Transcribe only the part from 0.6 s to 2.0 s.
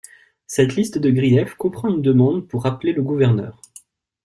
liste de griefs comprend